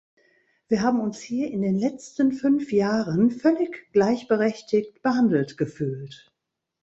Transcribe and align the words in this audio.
Wir 0.67 0.81
haben 0.81 0.99
uns 0.99 1.19
hier 1.21 1.51
in 1.51 1.61
den 1.61 1.77
letzten 1.77 2.31
fünf 2.31 2.71
Jahren 2.71 3.29
völlig 3.29 3.91
gleichberechtigt 3.93 5.03
behandelt 5.03 5.57
gefühlt. 5.59 6.33